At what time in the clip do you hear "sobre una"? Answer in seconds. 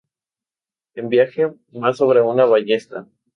2.01-2.49